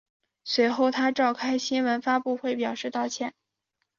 [0.43, 3.35] 随后他召开新闻发布会表示道歉。